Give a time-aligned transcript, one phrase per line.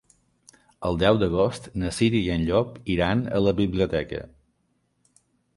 [0.89, 4.23] El deu d'agost na Cira i en Llop iran a la biblioteca.